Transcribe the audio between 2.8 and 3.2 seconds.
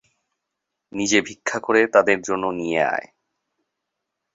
আয়।